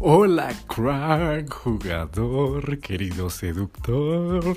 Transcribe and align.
Hola, 0.00 0.54
crack, 0.66 1.52
jugador, 1.52 2.78
querido 2.78 3.28
seductor. 3.28 4.56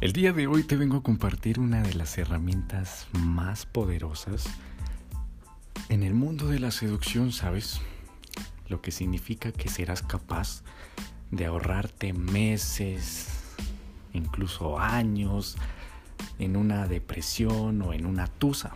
El 0.00 0.12
día 0.12 0.32
de 0.32 0.48
hoy 0.48 0.64
te 0.64 0.76
vengo 0.76 0.96
a 0.96 1.02
compartir 1.04 1.60
una 1.60 1.82
de 1.82 1.94
las 1.94 2.18
herramientas 2.18 3.06
más 3.12 3.64
poderosas 3.64 4.46
en 5.88 6.02
el 6.02 6.14
mundo 6.14 6.48
de 6.48 6.58
la 6.58 6.72
seducción, 6.72 7.30
¿sabes? 7.30 7.80
Lo 8.68 8.82
que 8.82 8.90
significa 8.90 9.52
que 9.52 9.68
serás 9.68 10.02
capaz 10.02 10.64
de 11.30 11.46
ahorrarte 11.46 12.12
meses, 12.12 13.28
incluso 14.12 14.80
años, 14.80 15.56
en 16.38 16.56
una 16.56 16.86
depresión 16.86 17.82
o 17.82 17.92
en 17.92 18.06
una 18.06 18.26
tusa. 18.26 18.74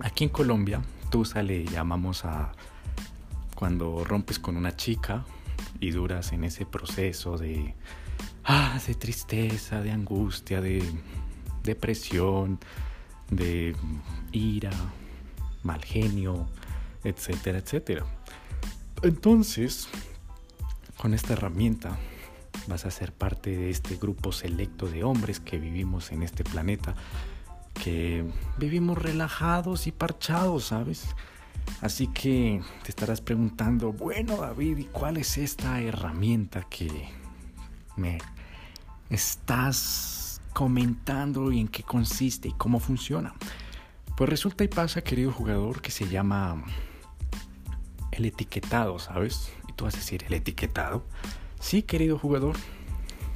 Aquí 0.00 0.24
en 0.24 0.30
Colombia, 0.30 0.82
tusa 1.10 1.42
le 1.42 1.64
llamamos 1.64 2.24
a 2.24 2.52
cuando 3.54 4.04
rompes 4.04 4.38
con 4.38 4.56
una 4.56 4.76
chica 4.76 5.24
y 5.78 5.90
duras 5.90 6.32
en 6.32 6.44
ese 6.44 6.66
proceso 6.66 7.38
de, 7.38 7.74
ah, 8.44 8.80
de 8.86 8.94
tristeza, 8.94 9.82
de 9.82 9.92
angustia, 9.92 10.60
de 10.60 10.82
depresión, 11.62 12.58
de 13.30 13.76
ira, 14.32 14.72
mal 15.62 15.84
genio, 15.84 16.48
etcétera, 17.04 17.58
etcétera. 17.58 18.04
Entonces, 19.02 19.88
con 20.96 21.14
esta 21.14 21.32
herramienta 21.34 21.98
vas 22.66 22.84
a 22.86 22.90
ser 22.90 23.12
parte 23.12 23.50
de 23.56 23.70
este 23.70 23.96
grupo 23.96 24.32
selecto 24.32 24.86
de 24.86 25.04
hombres 25.04 25.40
que 25.40 25.58
vivimos 25.58 26.12
en 26.12 26.22
este 26.22 26.44
planeta, 26.44 26.94
que 27.74 28.24
vivimos 28.58 28.98
relajados 28.98 29.86
y 29.86 29.92
parchados, 29.92 30.66
¿sabes? 30.66 31.06
Así 31.80 32.08
que 32.08 32.60
te 32.82 32.90
estarás 32.90 33.20
preguntando, 33.20 33.92
bueno 33.92 34.36
David, 34.36 34.78
¿y 34.78 34.84
cuál 34.84 35.16
es 35.16 35.38
esta 35.38 35.80
herramienta 35.80 36.66
que 36.68 37.08
me 37.96 38.18
estás 39.10 40.40
comentando 40.52 41.50
y 41.52 41.60
en 41.60 41.68
qué 41.68 41.82
consiste 41.82 42.48
y 42.48 42.52
cómo 42.52 42.78
funciona? 42.78 43.34
Pues 44.16 44.28
resulta 44.28 44.64
y 44.64 44.68
pasa, 44.68 45.02
querido 45.02 45.32
jugador, 45.32 45.80
que 45.80 45.90
se 45.90 46.06
llama 46.06 46.62
el 48.12 48.26
etiquetado, 48.26 48.98
¿sabes? 48.98 49.50
Y 49.68 49.72
tú 49.72 49.84
vas 49.84 49.94
a 49.94 49.98
decir, 49.98 50.24
¿el 50.26 50.34
etiquetado? 50.34 51.04
Sí, 51.62 51.82
querido 51.82 52.18
jugador, 52.18 52.56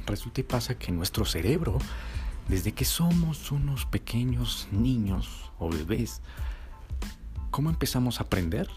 resulta 0.05 0.41
y 0.41 0.43
pasa 0.43 0.77
que 0.77 0.91
nuestro 0.91 1.25
cerebro, 1.25 1.79
desde 2.47 2.73
que 2.73 2.85
somos 2.85 3.51
unos 3.51 3.87
pequeños 3.87 4.67
niños 4.71 5.51
o 5.57 5.69
bebés, 5.69 6.21
¿Cómo 7.57 7.71
empezamos 7.71 8.19
a 8.19 8.23
aprender? 8.25 8.69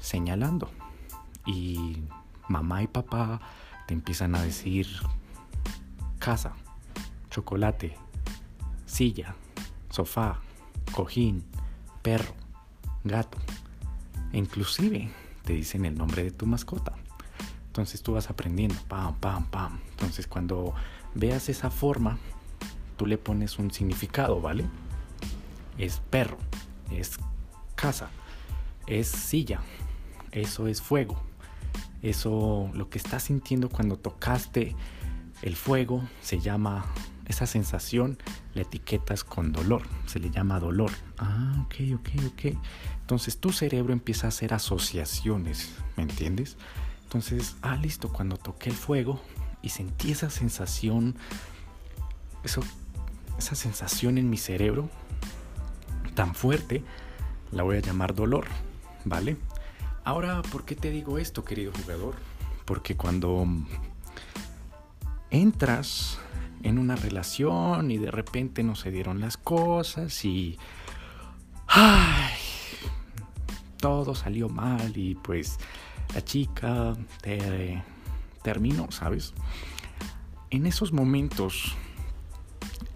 Señalando. 0.00 0.70
Y 1.44 2.04
mamá 2.46 2.84
y 2.84 2.86
papá 2.86 3.40
te 3.88 3.94
empiezan 3.94 4.36
a 4.36 4.42
decir 4.42 4.86
casa, 6.20 6.52
chocolate, 7.30 7.96
silla, 8.86 9.34
sofá, 9.90 10.40
cojín, 10.92 11.42
perro, 12.00 12.32
gato. 13.02 13.38
E 14.32 14.38
inclusive 14.38 15.10
te 15.44 15.54
dicen 15.54 15.84
el 15.84 15.96
nombre 15.96 16.22
de 16.22 16.30
tu 16.30 16.46
mascota. 16.46 16.94
Entonces 17.78 18.02
tú 18.02 18.14
vas 18.14 18.28
aprendiendo, 18.28 18.74
pam, 18.88 19.14
pam, 19.20 19.46
pam. 19.46 19.78
Entonces 19.90 20.26
cuando 20.26 20.74
veas 21.14 21.48
esa 21.48 21.70
forma, 21.70 22.18
tú 22.96 23.06
le 23.06 23.18
pones 23.18 23.60
un 23.60 23.70
significado, 23.70 24.40
¿vale? 24.40 24.64
Es 25.78 26.02
perro, 26.10 26.38
es 26.90 27.18
casa, 27.76 28.10
es 28.88 29.06
silla, 29.06 29.60
eso 30.32 30.66
es 30.66 30.82
fuego, 30.82 31.22
eso 32.02 32.68
lo 32.74 32.90
que 32.90 32.98
estás 32.98 33.22
sintiendo 33.22 33.68
cuando 33.68 33.96
tocaste 33.96 34.74
el 35.42 35.54
fuego 35.54 36.02
se 36.20 36.40
llama, 36.40 36.84
esa 37.26 37.46
sensación 37.46 38.18
la 38.54 38.62
etiquetas 38.62 39.22
con 39.22 39.52
dolor, 39.52 39.82
se 40.06 40.18
le 40.18 40.30
llama 40.30 40.58
dolor. 40.58 40.90
Ah, 41.16 41.64
ok, 41.64 41.74
ok, 41.94 42.08
ok. 42.32 42.58
Entonces 43.02 43.38
tu 43.38 43.52
cerebro 43.52 43.92
empieza 43.92 44.26
a 44.26 44.30
hacer 44.30 44.52
asociaciones, 44.52 45.76
¿me 45.96 46.02
entiendes? 46.02 46.56
Entonces, 47.08 47.56
ah, 47.62 47.74
listo, 47.76 48.10
cuando 48.10 48.36
toqué 48.36 48.68
el 48.68 48.76
fuego 48.76 49.18
y 49.62 49.70
sentí 49.70 50.12
esa 50.12 50.28
sensación, 50.28 51.16
eso, 52.44 52.60
esa 53.38 53.54
sensación 53.54 54.18
en 54.18 54.28
mi 54.28 54.36
cerebro 54.36 54.90
tan 56.14 56.34
fuerte, 56.34 56.84
la 57.50 57.62
voy 57.62 57.78
a 57.78 57.80
llamar 57.80 58.14
dolor, 58.14 58.44
¿vale? 59.06 59.38
Ahora, 60.04 60.42
¿por 60.42 60.66
qué 60.66 60.76
te 60.76 60.90
digo 60.90 61.16
esto, 61.16 61.46
querido 61.46 61.72
jugador? 61.72 62.14
Porque 62.66 62.94
cuando 62.94 63.46
entras 65.30 66.18
en 66.62 66.78
una 66.78 66.94
relación 66.94 67.90
y 67.90 67.96
de 67.96 68.10
repente 68.10 68.62
no 68.62 68.76
se 68.76 68.90
dieron 68.90 69.18
las 69.18 69.38
cosas 69.38 70.26
y 70.26 70.58
ay, 71.68 72.34
todo 73.78 74.14
salió 74.14 74.50
mal 74.50 74.94
y 74.94 75.14
pues 75.14 75.58
la 76.14 76.24
chica 76.24 76.94
te 77.22 77.82
terminó, 78.42 78.90
¿sabes? 78.90 79.34
En 80.50 80.66
esos 80.66 80.92
momentos 80.92 81.76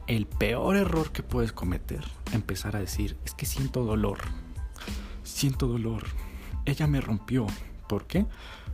el 0.06 0.26
peor 0.26 0.76
error 0.76 1.12
que 1.12 1.22
puedes 1.22 1.52
cometer, 1.52 2.04
empezar 2.32 2.76
a 2.76 2.80
decir, 2.80 3.16
es 3.24 3.34
que 3.34 3.46
siento 3.46 3.84
dolor, 3.84 4.18
siento 5.22 5.66
dolor, 5.66 6.04
ella 6.64 6.86
me 6.86 7.00
rompió. 7.00 7.46
¿Por 7.88 8.06
qué? 8.06 8.26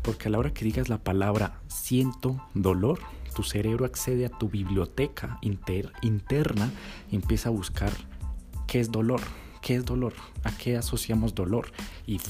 Porque 0.03 0.28
a 0.28 0.31
la 0.31 0.38
hora 0.38 0.53
que 0.53 0.65
digas 0.65 0.88
la 0.88 0.98
palabra 0.98 1.60
siento 1.69 2.41
dolor, 2.54 3.00
tu 3.34 3.43
cerebro 3.43 3.84
accede 3.84 4.27
a 4.27 4.31
tu 4.31 4.48
biblioteca 4.48 5.38
interna 5.43 6.71
y 7.10 7.16
empieza 7.16 7.48
a 7.48 7.53
buscar 7.53 7.93
qué 8.66 8.81
es 8.81 8.91
dolor, 8.91 9.21
qué 9.61 9.77
es 9.77 9.85
dolor, 9.85 10.15
a 10.45 10.53
qué 10.53 10.77
asociamos 10.77 11.35
dolor. 11.35 11.73
Y 12.07 12.21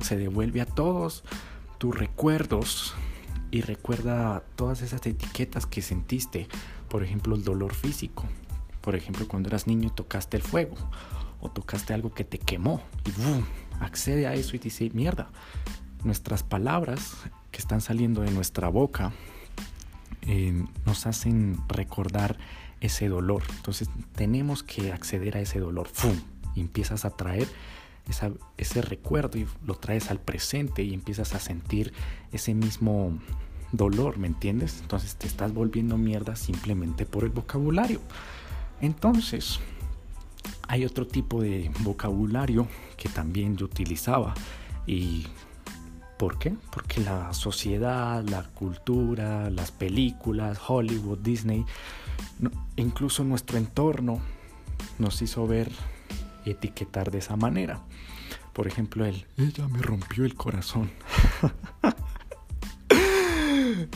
se 0.00 0.16
devuelve 0.16 0.60
a 0.60 0.66
todos 0.66 1.24
tus 1.78 1.96
recuerdos 1.96 2.94
y 3.50 3.62
recuerda 3.62 4.42
todas 4.56 4.82
esas 4.82 5.04
etiquetas 5.06 5.66
que 5.66 5.82
sentiste. 5.82 6.48
Por 6.88 7.02
ejemplo, 7.02 7.34
el 7.34 7.44
dolor 7.44 7.74
físico. 7.74 8.24
Por 8.80 8.94
ejemplo, 8.94 9.26
cuando 9.28 9.48
eras 9.48 9.66
niño 9.66 9.90
tocaste 9.90 10.36
el 10.36 10.42
fuego 10.42 10.76
o 11.40 11.50
tocaste 11.50 11.94
algo 11.94 12.12
que 12.14 12.24
te 12.24 12.38
quemó 12.38 12.82
y 13.04 13.82
accede 13.82 14.26
a 14.26 14.34
eso 14.34 14.56
y 14.56 14.58
dice, 14.58 14.90
mierda, 14.92 15.30
nuestras 16.04 16.42
palabras 16.42 17.16
que 17.50 17.58
están 17.58 17.80
saliendo 17.80 18.22
de 18.22 18.30
nuestra 18.30 18.68
boca 18.68 19.12
eh, 20.22 20.64
nos 20.86 21.06
hacen 21.06 21.58
recordar 21.68 22.38
ese 22.80 23.08
dolor. 23.08 23.42
Entonces 23.56 23.90
tenemos 24.14 24.62
que 24.62 24.92
acceder 24.92 25.36
a 25.36 25.40
ese 25.40 25.60
dolor. 25.60 25.88
¡Fum! 25.92 26.16
Empiezas 26.56 27.04
a 27.04 27.10
traer 27.10 27.48
ese 28.56 28.82
recuerdo 28.82 29.38
y 29.38 29.46
lo 29.64 29.74
traes 29.74 30.10
al 30.10 30.18
presente 30.18 30.82
y 30.82 30.94
empiezas 30.94 31.34
a 31.34 31.38
sentir 31.38 31.92
ese 32.32 32.54
mismo 32.54 33.18
dolor, 33.72 34.18
¿me 34.18 34.26
entiendes? 34.26 34.78
Entonces 34.80 35.16
te 35.16 35.26
estás 35.26 35.54
volviendo 35.54 35.96
mierda 35.96 36.34
simplemente 36.34 37.06
por 37.06 37.24
el 37.24 37.30
vocabulario. 37.30 38.00
Entonces, 38.80 39.60
hay 40.66 40.84
otro 40.84 41.06
tipo 41.06 41.42
de 41.42 41.70
vocabulario 41.80 42.66
que 42.96 43.08
también 43.08 43.56
yo 43.56 43.66
utilizaba 43.66 44.34
y 44.86 45.26
¿Por 46.20 46.38
qué? 46.38 46.54
Porque 46.70 47.00
la 47.00 47.32
sociedad, 47.32 48.22
la 48.28 48.42
cultura, 48.42 49.48
las 49.48 49.72
películas, 49.72 50.60
Hollywood, 50.68 51.20
Disney, 51.20 51.64
incluso 52.76 53.24
nuestro 53.24 53.56
entorno 53.56 54.20
nos 54.98 55.22
hizo 55.22 55.46
ver 55.46 55.70
etiquetar 56.44 57.10
de 57.10 57.18
esa 57.18 57.36
manera. 57.36 57.80
Por 58.52 58.66
ejemplo, 58.66 59.04
el 59.04 59.26
ella 59.36 59.68
me 59.68 59.80
rompió 59.80 60.24
el 60.24 60.34
corazón. 60.34 60.90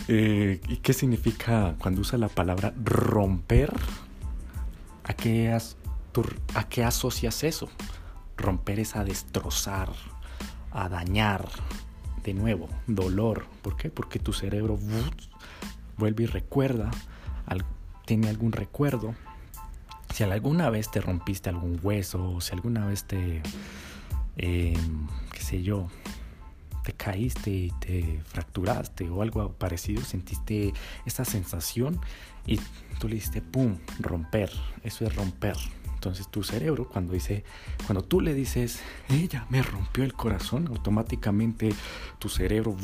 Eh, 0.09 0.61
¿Y 0.69 0.77
qué 0.79 0.93
significa 0.93 1.75
cuando 1.79 2.01
usa 2.01 2.19
la 2.19 2.29
palabra 2.29 2.73
romper? 2.83 3.73
¿A 5.03 5.13
qué, 5.13 5.57
¿A 6.55 6.69
qué 6.69 6.85
asocias 6.85 7.45
eso? 7.45 7.69
Romper 8.37 8.81
es 8.81 8.97
a 8.97 9.05
destrozar, 9.05 9.91
a 10.71 10.89
dañar. 10.89 11.49
De 12.23 12.33
nuevo, 12.33 12.69
dolor. 12.87 13.45
¿Por 13.63 13.77
qué? 13.77 13.91
Porque 13.91 14.19
tu 14.19 14.33
cerebro 14.33 14.79
vuelve 15.99 16.25
y 16.25 16.27
recuerda, 16.27 16.91
tiene 18.05 18.29
algún 18.29 18.53
recuerdo. 18.53 19.15
Si 20.15 20.23
alguna 20.23 20.71
vez 20.71 20.93
te 20.93 21.01
rompiste 21.01 21.51
algún 21.51 21.81
hueso, 21.83 22.41
si 22.41 22.53
alguna 22.53 22.87
vez 22.87 23.03
te, 23.03 23.43
em, 24.37 25.09
qué 25.33 25.41
sé 25.41 25.61
yo, 25.65 25.89
te 26.85 26.93
caíste 26.93 27.51
y 27.51 27.73
te 27.81 28.21
fracturaste 28.23 29.11
o 29.11 29.23
algo 29.23 29.55
parecido, 29.55 30.05
sentiste 30.05 30.73
esa 31.05 31.25
sensación 31.25 32.01
y 32.47 32.61
tú 33.01 33.09
le 33.09 33.17
diste 33.17 33.43
pum, 33.43 33.79
romper, 33.99 34.53
eso 34.85 35.05
es 35.05 35.17
romper. 35.17 35.57
Entonces 35.95 36.31
tu 36.31 36.45
cerebro 36.45 36.89
cuando 36.89 37.13
dice, 37.13 37.43
cuando 37.85 38.05
tú 38.05 38.21
le 38.21 38.35
dices, 38.35 38.83
ella 39.09 39.47
me 39.51 39.65
rompió 39.65 40.05
el 40.05 40.13
corazón, 40.13 40.69
automáticamente 40.69 41.75
tu 42.21 42.29
cerebro 42.29 42.77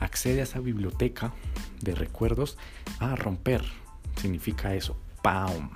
accede 0.00 0.40
a 0.40 0.44
esa 0.44 0.60
biblioteca 0.60 1.34
de 1.82 1.94
recuerdos 1.94 2.56
a 2.98 3.14
romper. 3.14 3.62
Significa 4.16 4.74
eso, 4.74 4.96
¡pam! 5.20 5.68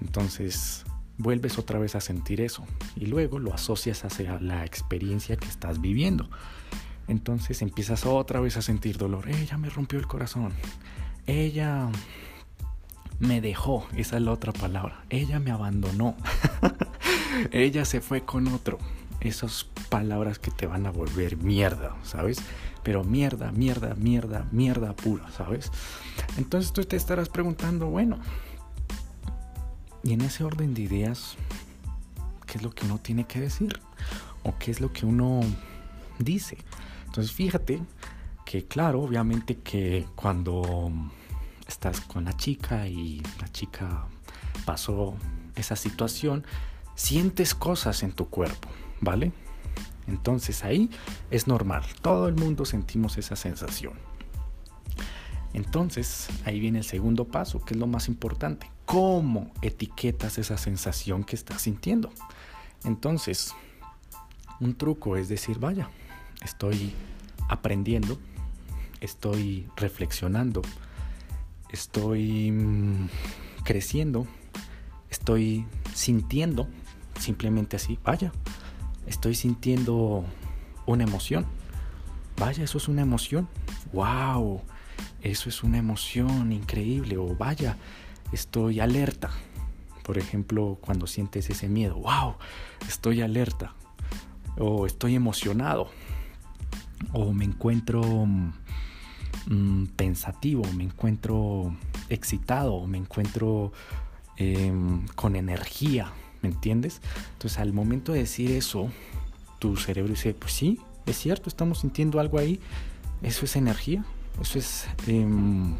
Entonces 0.00 0.84
vuelves 1.18 1.58
otra 1.58 1.78
vez 1.78 1.94
a 1.94 2.00
sentir 2.00 2.40
eso 2.40 2.64
y 2.96 3.06
luego 3.06 3.38
lo 3.38 3.52
asocias 3.52 4.04
hacia 4.04 4.40
la 4.40 4.64
experiencia 4.64 5.36
que 5.36 5.48
estás 5.48 5.80
viviendo. 5.80 6.28
Entonces 7.08 7.60
empiezas 7.62 8.06
otra 8.06 8.40
vez 8.40 8.56
a 8.56 8.62
sentir 8.62 8.96
dolor. 8.96 9.28
Ella 9.28 9.58
me 9.58 9.68
rompió 9.68 9.98
el 9.98 10.06
corazón. 10.06 10.52
Ella 11.26 11.88
me 13.18 13.40
dejó, 13.40 13.86
esa 13.96 14.16
es 14.16 14.22
la 14.22 14.32
otra 14.32 14.52
palabra. 14.52 15.04
Ella 15.10 15.40
me 15.40 15.50
abandonó. 15.50 16.16
Ella 17.50 17.84
se 17.84 18.00
fue 18.00 18.22
con 18.22 18.48
otro. 18.48 18.78
Esas 19.20 19.66
palabras 19.90 20.38
que 20.38 20.50
te 20.50 20.66
van 20.66 20.86
a 20.86 20.90
volver 20.90 21.36
mierda, 21.36 21.94
¿sabes? 22.02 22.38
Pero 22.82 23.04
mierda, 23.04 23.52
mierda, 23.52 23.94
mierda, 23.96 24.46
mierda 24.50 24.96
pura, 24.96 25.30
¿sabes? 25.32 25.70
Entonces 26.38 26.72
tú 26.72 26.84
te 26.84 26.96
estarás 26.96 27.28
preguntando, 27.28 27.88
bueno, 27.88 28.18
y 30.02 30.12
en 30.12 30.22
ese 30.22 30.44
orden 30.44 30.74
de 30.74 30.82
ideas, 30.82 31.36
¿qué 32.46 32.58
es 32.58 32.62
lo 32.62 32.70
que 32.70 32.86
uno 32.86 32.98
tiene 32.98 33.24
que 33.24 33.40
decir? 33.40 33.80
¿O 34.42 34.56
qué 34.58 34.70
es 34.70 34.80
lo 34.80 34.92
que 34.92 35.06
uno 35.06 35.40
dice? 36.18 36.58
Entonces 37.06 37.32
fíjate 37.32 37.82
que 38.44 38.64
claro, 38.66 39.02
obviamente 39.02 39.58
que 39.58 40.06
cuando 40.14 40.90
estás 41.66 42.00
con 42.00 42.24
la 42.24 42.36
chica 42.36 42.88
y 42.88 43.22
la 43.40 43.48
chica 43.52 44.06
pasó 44.64 45.14
esa 45.54 45.76
situación, 45.76 46.44
sientes 46.94 47.54
cosas 47.54 48.02
en 48.02 48.12
tu 48.12 48.28
cuerpo, 48.28 48.68
¿vale? 49.00 49.32
Entonces 50.06 50.64
ahí 50.64 50.90
es 51.30 51.46
normal, 51.46 51.84
todo 52.02 52.28
el 52.28 52.34
mundo 52.34 52.64
sentimos 52.64 53.18
esa 53.18 53.36
sensación. 53.36 54.09
Entonces 55.52 56.28
ahí 56.44 56.60
viene 56.60 56.78
el 56.78 56.84
segundo 56.84 57.26
paso, 57.26 57.64
que 57.64 57.74
es 57.74 57.80
lo 57.80 57.86
más 57.86 58.08
importante. 58.08 58.70
¿Cómo 58.84 59.50
etiquetas 59.62 60.38
esa 60.38 60.56
sensación 60.56 61.24
que 61.24 61.36
estás 61.36 61.62
sintiendo? 61.62 62.10
Entonces, 62.84 63.54
un 64.60 64.74
truco 64.74 65.16
es 65.16 65.28
decir, 65.28 65.58
vaya, 65.58 65.90
estoy 66.42 66.92
aprendiendo, 67.48 68.18
estoy 69.00 69.66
reflexionando, 69.76 70.62
estoy 71.70 72.50
mm, 72.52 73.08
creciendo, 73.64 74.26
estoy 75.10 75.66
sintiendo, 75.94 76.68
simplemente 77.18 77.76
así, 77.76 77.98
vaya, 78.04 78.32
estoy 79.06 79.34
sintiendo 79.34 80.24
una 80.86 81.04
emoción. 81.04 81.46
Vaya, 82.38 82.64
eso 82.64 82.78
es 82.78 82.88
una 82.88 83.02
emoción. 83.02 83.48
¡Wow! 83.92 84.62
Eso 85.22 85.48
es 85.48 85.62
una 85.62 85.78
emoción 85.78 86.52
increíble. 86.52 87.16
O 87.16 87.34
vaya, 87.36 87.76
estoy 88.32 88.80
alerta. 88.80 89.30
Por 90.02 90.18
ejemplo, 90.18 90.78
cuando 90.80 91.06
sientes 91.06 91.50
ese 91.50 91.68
miedo. 91.68 91.96
¡Wow! 91.96 92.36
Estoy 92.88 93.22
alerta. 93.22 93.74
O 94.58 94.86
estoy 94.86 95.14
emocionado. 95.14 95.90
O 97.12 97.32
me 97.32 97.44
encuentro 97.44 98.02
mm, 99.46 99.84
pensativo, 99.96 100.64
me 100.74 100.84
encuentro 100.84 101.74
excitado, 102.08 102.86
me 102.86 102.98
encuentro 102.98 103.72
em, 104.36 105.06
con 105.14 105.36
energía, 105.36 106.12
¿me 106.42 106.50
entiendes? 106.50 107.00
Entonces 107.32 107.58
al 107.58 107.72
momento 107.72 108.12
de 108.12 108.20
decir 108.20 108.50
eso, 108.50 108.90
tu 109.58 109.76
cerebro 109.76 110.10
dice, 110.10 110.34
pues 110.34 110.52
sí, 110.52 110.78
es 111.06 111.16
cierto, 111.16 111.48
estamos 111.48 111.80
sintiendo 111.80 112.20
algo 112.20 112.38
ahí, 112.38 112.60
eso 113.22 113.44
es 113.44 113.56
energía, 113.56 114.04
eso 114.40 114.58
es 114.58 114.86
em, 115.06 115.74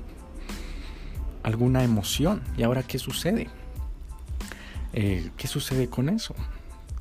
alguna 1.43 1.83
emoción. 1.85 2.43
¿Y 2.57 2.63
ahora 2.63 2.83
qué 2.83 2.99
sucede? 2.99 3.49
Eh, 4.93 5.31
¿Qué 5.37 5.47
sucede 5.47 5.89
con 5.89 6.09
eso? 6.09 6.35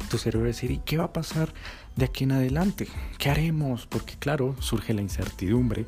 Tu 0.09 0.17
cerebro 0.17 0.45
va 0.45 0.45
a 0.45 0.55
decir, 0.55 0.71
¿y 0.71 0.79
qué 0.79 0.97
va 0.97 1.05
a 1.05 1.13
pasar 1.13 1.53
de 1.95 2.05
aquí 2.05 2.23
en 2.23 2.31
adelante? 2.31 2.87
¿Qué 3.17 3.29
haremos? 3.29 3.85
Porque 3.85 4.15
claro, 4.17 4.55
surge 4.59 4.93
la 4.93 5.01
incertidumbre 5.01 5.85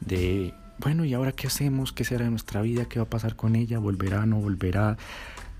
de, 0.00 0.52
bueno, 0.78 1.04
¿y 1.04 1.14
ahora 1.14 1.32
qué 1.32 1.46
hacemos? 1.46 1.92
¿Qué 1.92 2.04
será 2.04 2.24
de 2.24 2.30
nuestra 2.30 2.60
vida? 2.62 2.86
¿Qué 2.86 2.98
va 2.98 3.04
a 3.04 3.10
pasar 3.10 3.36
con 3.36 3.56
ella? 3.56 3.78
¿Volverá? 3.78 4.26
¿No 4.26 4.40
volverá? 4.40 4.96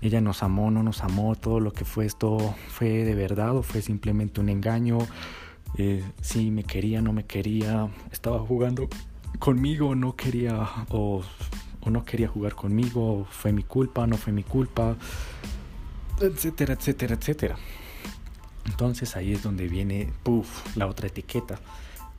Ella 0.01 0.19
nos 0.19 0.43
amó, 0.43 0.69
no 0.69 0.83
nos 0.83 1.01
amó, 1.01 1.35
todo 1.35 1.61
lo 1.61 1.71
que 1.71 1.85
fue 1.85 2.05
esto 2.05 2.55
fue 2.67 3.05
de 3.05 3.15
verdad 3.15 3.55
o 3.55 3.63
fue 3.63 3.81
simplemente 3.81 4.41
un 4.41 4.49
engaño. 4.49 4.97
Eh, 5.77 6.03
sí, 6.21 6.51
me 6.51 6.65
quería, 6.65 7.01
no 7.01 7.13
me 7.13 7.25
quería, 7.25 7.87
estaba 8.11 8.39
jugando 8.39 8.89
conmigo, 9.39 9.95
no 9.95 10.15
quería 10.15 10.67
o, 10.89 11.23
o 11.81 11.89
no 11.89 12.05
quería 12.05 12.27
jugar 12.27 12.55
conmigo, 12.55 13.27
fue 13.29 13.51
mi 13.51 13.63
culpa, 13.63 14.07
no 14.07 14.17
fue 14.17 14.33
mi 14.33 14.43
culpa, 14.43 14.95
etcétera, 16.19 16.73
etcétera, 16.73 17.15
etcétera. 17.15 17.55
Entonces 18.65 19.15
ahí 19.15 19.33
es 19.33 19.43
donde 19.43 19.67
viene, 19.67 20.11
puff, 20.23 20.75
la 20.75 20.87
otra 20.87 21.07
etiqueta 21.07 21.59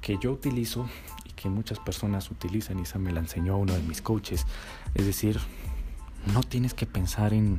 que 0.01 0.19
yo 0.21 0.33
utilizo 0.33 0.87
que 1.35 1.49
muchas 1.49 1.79
personas 1.79 2.31
utilizan 2.31 2.79
y 2.79 2.83
esa 2.83 2.99
me 2.99 3.13
la 3.13 3.21
enseñó 3.21 3.57
uno 3.59 3.73
de 3.75 3.83
mis 3.83 4.03
coaches. 4.03 4.47
Es 4.95 5.07
decir, 5.07 5.39
no 6.33 6.43
tienes 6.43 6.75
que 6.75 6.87
pensar 6.87 7.35
en, 7.35 7.59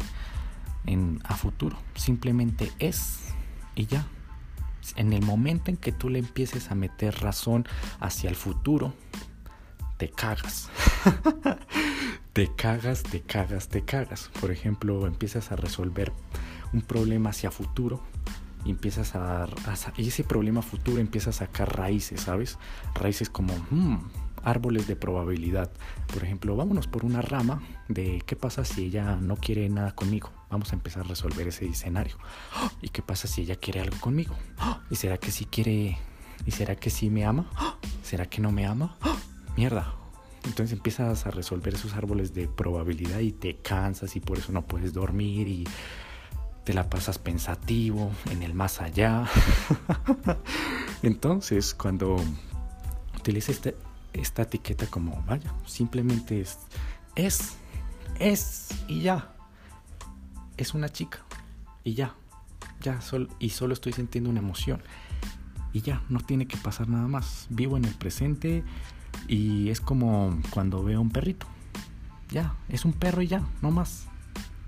en 0.86 1.20
a 1.24 1.36
futuro, 1.36 1.78
simplemente 1.96 2.72
es 2.80 3.20
y 3.76 3.86
ya. 3.86 4.08
En 4.96 5.14
el 5.14 5.24
momento 5.24 5.72
en 5.72 5.78
que 5.78 5.92
tú 5.92 6.10
le 6.10 6.20
empieces 6.20 6.70
a 6.70 6.76
meter 6.76 7.20
razón 7.20 7.68
hacia 8.00 8.30
el 8.30 8.36
futuro, 8.36 8.94
te 9.98 10.10
cagas. 10.10 10.70
te 12.34 12.54
cagas, 12.56 13.04
te 13.04 13.22
cagas, 13.22 13.70
te 13.70 13.84
cagas. 13.84 14.30
Por 14.40 14.52
ejemplo, 14.52 15.08
empiezas 15.08 15.52
a 15.52 15.56
resolver 15.56 16.12
un 16.74 16.82
problema 16.82 17.30
hacia 17.30 17.52
futuro 17.52 18.02
y 18.66 18.72
empiezas 18.72 19.16
a, 19.16 19.48
y 19.96 20.08
ese 20.08 20.24
problema 20.24 20.62
futuro 20.62 21.00
empieza 21.00 21.30
a 21.30 21.34
sacar 21.34 21.78
raíces, 21.78 22.22
¿sabes? 22.22 22.58
Raíces 22.96 23.30
como 23.30 23.54
hmm, 23.70 23.98
árboles 24.44 24.88
de 24.88 24.96
probabilidad. 24.96 25.72
Por 26.12 26.24
ejemplo, 26.24 26.56
vámonos 26.56 26.88
por 26.88 27.06
una 27.06 27.22
rama 27.22 27.62
de 27.88 28.22
qué 28.26 28.36
pasa 28.36 28.66
si 28.66 28.86
ella 28.86 29.16
no 29.16 29.38
quiere 29.38 29.70
nada 29.70 29.94
conmigo. 29.94 30.32
Vamos 30.50 30.72
a 30.72 30.76
empezar 30.76 31.06
a 31.06 31.08
resolver 31.08 31.48
ese 31.48 31.68
escenario. 31.68 32.18
¿Y 32.82 32.90
qué 32.90 33.02
pasa 33.02 33.28
si 33.28 33.42
ella 33.42 33.56
quiere 33.56 33.82
algo 33.82 34.00
conmigo? 34.00 34.36
¿Y 34.90 34.96
será 34.96 35.18
que 35.18 35.32
sí 35.32 35.46
quiere? 35.46 35.98
¿Y 36.46 36.52
será 36.52 36.76
que 36.76 36.90
sí 36.90 37.10
me 37.10 37.24
ama? 37.24 37.50
¿Será 38.04 38.26
que 38.26 38.42
no 38.42 38.52
me 38.52 38.66
ama? 38.66 38.98
Mierda, 39.56 39.96
entonces 40.44 40.74
empiezas 40.74 41.26
a 41.26 41.32
resolver 41.32 41.74
esos 41.74 41.94
árboles 41.94 42.34
de 42.34 42.48
probabilidad 42.48 43.20
y 43.20 43.32
te 43.32 43.58
cansas 43.58 44.16
y 44.16 44.20
por 44.20 44.38
eso 44.38 44.52
no 44.52 44.62
puedes 44.64 44.94
dormir 44.94 45.48
y 45.48 45.64
te 46.64 46.74
la 46.74 46.90
pasas 46.90 47.18
pensativo 47.20 48.12
en 48.32 48.44
el 48.44 48.54
más 48.54 48.82
allá. 48.82 49.26
Entonces, 51.04 51.74
cuando 51.74 52.18
utiliza 53.18 53.52
este, 53.52 53.76
esta 54.14 54.44
etiqueta 54.44 54.88
como, 54.88 55.24
vaya, 55.28 55.54
simplemente 55.66 56.42
es, 56.42 56.58
es, 57.16 57.58
es 58.20 58.70
y 58.88 59.02
ya. 59.02 59.32
Es 60.58 60.74
una 60.74 60.90
chica 60.90 61.20
y 61.84 61.94
ya, 61.94 62.16
ya, 62.82 63.02
sol, 63.02 63.30
y 63.40 63.50
solo 63.50 63.74
estoy 63.74 63.94
sintiendo 63.94 64.30
una 64.30 64.40
emoción. 64.40 64.82
Y 65.72 65.82
ya, 65.82 66.02
no 66.10 66.20
tiene 66.22 66.48
que 66.48 66.58
pasar 66.58 66.88
nada 66.88 67.08
más. 67.08 67.48
Vivo 67.50 67.78
en 67.78 67.86
el 67.86 67.94
presente 67.94 68.64
y 69.28 69.70
es 69.70 69.82
como 69.82 70.40
cuando 70.50 70.84
veo 70.84 71.02
un 71.02 71.10
perrito. 71.10 71.48
Ya, 72.30 72.56
es 72.70 72.86
un 72.86 72.94
perro 72.94 73.22
y 73.22 73.28
ya, 73.28 73.44
no 73.62 73.72
más. 73.72 74.08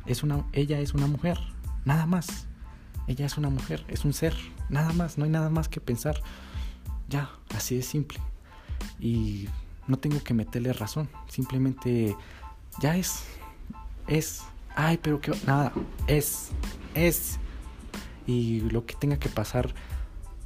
Es 0.06 0.24
una, 0.24 0.46
ella 0.54 0.80
es 0.80 0.94
una 0.94 1.08
mujer, 1.08 1.38
Nada 1.88 2.06
más. 2.06 2.46
Ella 3.08 3.26
es 3.26 3.38
una 3.38 3.50
mujer, 3.50 3.86
es 3.88 4.04
un 4.04 4.12
ser. 4.12 4.36
Nada 4.68 4.92
más, 4.92 5.18
no 5.18 5.24
hay 5.24 5.30
nada 5.30 5.50
más 5.50 5.70
que 5.70 5.80
pensar. 5.80 6.22
Ya, 7.08 7.32
así 7.56 7.78
de 7.78 7.82
simple. 7.82 8.20
Y 9.00 9.48
no 9.88 9.98
tengo 9.98 10.22
que 10.22 10.34
meterle 10.34 10.74
razón. 10.74 11.08
Simplemente 11.30 12.14
ya 12.82 12.98
es. 12.98 13.24
Es. 14.06 14.44
Ay, 14.76 15.00
pero 15.02 15.22
que 15.22 15.32
nada. 15.46 15.72
Es. 16.08 16.50
Es. 16.94 17.40
Y 18.26 18.60
lo 18.70 18.86
que 18.86 18.96
tenga 18.96 19.18
que 19.18 19.30
pasar. 19.30 19.74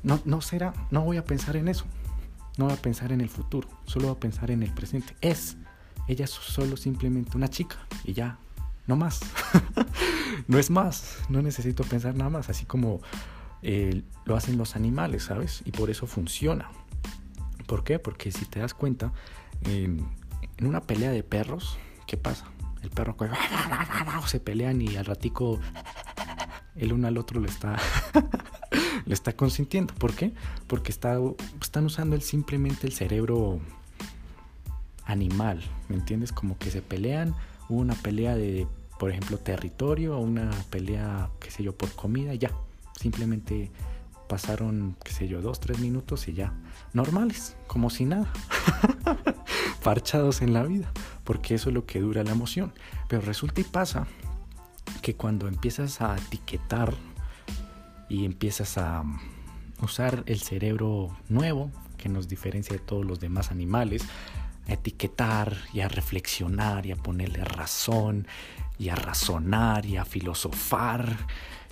No, 0.03 0.19
no 0.25 0.41
será. 0.41 0.75
No 0.91 1.01
voy 1.01 1.17
a 1.17 1.25
pensar 1.25 1.55
en 1.55 1.69
eso. 1.69 1.85
No 2.61 2.67
voy 2.67 2.75
a 2.75 2.79
pensar 2.79 3.11
en 3.11 3.21
el 3.21 3.29
futuro. 3.29 3.67
Solo 3.85 4.09
voy 4.09 4.17
a 4.17 4.19
pensar 4.19 4.51
en 4.51 4.61
el 4.61 4.69
presente. 4.71 5.15
Es. 5.19 5.57
Ella 6.07 6.25
es 6.25 6.29
solo 6.29 6.77
simplemente 6.77 7.35
una 7.35 7.47
chica. 7.47 7.77
Y 8.03 8.13
ya. 8.13 8.37
No 8.85 8.95
más. 8.95 9.21
no 10.47 10.59
es 10.59 10.69
más, 10.69 11.17
no 11.27 11.41
necesito 11.41 11.83
pensar 11.83 12.13
nada 12.13 12.29
más, 12.29 12.49
así 12.49 12.65
como 12.65 13.01
eh, 13.63 14.03
lo 14.25 14.35
hacen 14.35 14.59
los 14.59 14.75
animales, 14.75 15.23
¿sabes? 15.23 15.63
Y 15.65 15.71
por 15.71 15.89
eso 15.89 16.05
funciona. 16.05 16.69
¿Por 17.65 17.83
qué? 17.83 17.97
Porque 17.97 18.31
si 18.31 18.45
te 18.45 18.59
das 18.59 18.75
cuenta, 18.75 19.11
en 19.63 20.05
una 20.61 20.81
pelea 20.81 21.09
de 21.09 21.23
perros, 21.23 21.79
¿qué 22.05 22.15
pasa? 22.15 22.45
El 22.83 22.91
perro 22.91 23.15
se 24.27 24.39
pelean 24.39 24.83
y 24.83 24.97
al 24.97 25.05
ratico 25.05 25.59
el 26.75 26.93
uno 26.93 27.07
al 27.07 27.17
otro 27.17 27.41
le 27.41 27.47
está 27.47 27.77
le 29.11 29.15
está 29.15 29.33
consintiendo. 29.33 29.93
¿Por 29.95 30.15
qué? 30.15 30.31
Porque 30.67 30.89
está, 30.89 31.19
están 31.61 31.83
usando 31.83 32.17
simplemente 32.21 32.87
el 32.87 32.93
cerebro 32.93 33.59
animal, 35.03 35.61
¿me 35.89 35.97
entiendes? 35.97 36.31
Como 36.31 36.57
que 36.57 36.71
se 36.71 36.81
pelean, 36.81 37.35
hubo 37.67 37.81
una 37.81 37.95
pelea 37.95 38.37
de, 38.37 38.67
por 38.97 39.11
ejemplo, 39.11 39.37
territorio, 39.37 40.17
una 40.17 40.49
pelea, 40.69 41.29
qué 41.41 41.51
sé 41.51 41.61
yo, 41.61 41.75
por 41.75 41.91
comida, 41.91 42.33
ya. 42.35 42.51
Simplemente 42.97 43.69
pasaron, 44.29 44.95
qué 45.03 45.11
sé 45.11 45.27
yo, 45.27 45.41
dos, 45.41 45.59
tres 45.59 45.79
minutos 45.79 46.29
y 46.29 46.33
ya. 46.33 46.53
Normales, 46.93 47.57
como 47.67 47.89
si 47.89 48.05
nada. 48.05 48.31
Parchados 49.83 50.41
en 50.41 50.53
la 50.53 50.63
vida, 50.63 50.89
porque 51.25 51.55
eso 51.55 51.67
es 51.67 51.73
lo 51.73 51.85
que 51.85 51.99
dura 51.99 52.23
la 52.23 52.31
emoción. 52.31 52.71
Pero 53.09 53.23
resulta 53.23 53.59
y 53.59 53.65
pasa 53.65 54.07
que 55.01 55.15
cuando 55.15 55.49
empiezas 55.49 55.99
a 55.99 56.15
etiquetar 56.15 56.93
y 58.11 58.25
empiezas 58.25 58.77
a 58.77 59.05
usar 59.81 60.23
el 60.25 60.41
cerebro 60.41 61.15
nuevo 61.29 61.71
que 61.97 62.09
nos 62.09 62.27
diferencia 62.27 62.75
de 62.75 62.83
todos 62.83 63.05
los 63.05 63.21
demás 63.21 63.51
animales, 63.51 64.03
a 64.67 64.73
etiquetar 64.73 65.55
y 65.71 65.79
a 65.79 65.87
reflexionar 65.87 66.85
y 66.85 66.91
a 66.91 66.97
ponerle 66.97 67.45
razón 67.45 68.27
y 68.77 68.89
a 68.89 68.95
razonar 68.95 69.85
y 69.85 69.95
a 69.95 70.03
filosofar. 70.03 71.25